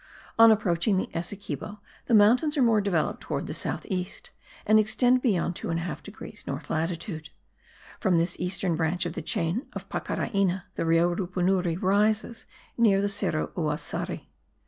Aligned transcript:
On 0.39 0.49
approaching 0.49 0.97
the 0.97 1.11
Essequibo, 1.15 1.79
the 2.07 2.15
mountains 2.15 2.57
are 2.57 2.63
more 2.63 2.81
developed 2.81 3.21
towards 3.21 3.45
the 3.45 3.53
south 3.53 3.85
east, 3.87 4.31
and 4.65 4.79
extend 4.79 5.21
beyond 5.21 5.55
2 5.55 5.67
1/2 5.67 6.01
degrees 6.01 6.43
north 6.47 6.71
latitude. 6.71 7.29
From 7.99 8.17
this 8.17 8.39
eastern 8.39 8.75
branch 8.75 9.05
of 9.05 9.13
the 9.13 9.21
chain 9.21 9.67
of 9.73 9.89
Pacaraina 9.89 10.63
the 10.73 10.87
Rio 10.87 11.13
Rupunuri 11.15 11.77
rises 11.79 12.47
near 12.79 12.99
the 12.99 13.09
Cerro 13.09 13.51
Uassari. 13.55 14.29